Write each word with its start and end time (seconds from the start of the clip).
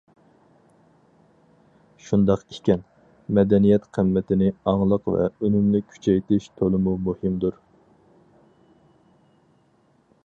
شۇنداق 2.05 2.45
ئىكەن، 2.55 2.81
مەدەنىيەت 3.39 3.85
قىممىتىنى 3.99 4.49
ئاڭلىق 4.73 5.13
ۋە 5.17 5.29
ئۈنۈملۈك 5.29 5.87
كۈچەيتىش 5.93 6.49
تولىمۇ 6.63 6.97
مۇھىمدۇر. 7.11 7.63